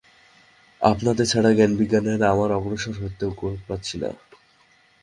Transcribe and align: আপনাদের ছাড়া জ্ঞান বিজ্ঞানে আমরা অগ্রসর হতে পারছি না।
আপনাদের 0.81 1.25
ছাড়া 1.27 1.51
জ্ঞান 1.53 1.71
বিজ্ঞানে 1.79 2.11
আমরা 2.33 2.53
অগ্রসর 2.55 2.95
হতে 3.01 3.25
পারছি 3.67 3.95
না। 4.01 4.09